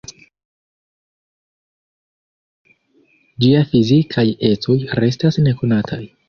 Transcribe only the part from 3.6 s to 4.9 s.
fizikaj ecoj